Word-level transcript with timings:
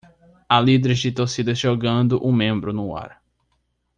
Há 0.49 0.59
líderes 0.59 0.97
de 0.97 1.11
torcida 1.11 1.53
jogando 1.53 2.19
um 2.27 2.31
membro 2.33 2.73
no 2.73 2.97
ar. 2.97 3.21